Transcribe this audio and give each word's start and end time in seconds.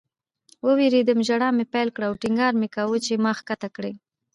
ووېرېدم. 0.65 1.19
ژړا 1.27 1.49
مې 1.57 1.65
پیل 1.73 1.89
کړه 1.95 2.05
او 2.09 2.19
ټینګار 2.21 2.53
مې 2.59 2.67
کاوه 2.75 2.97
چې 3.05 3.21
ما 3.23 3.31
ښکته 3.37 3.69
کړئ 3.75 3.93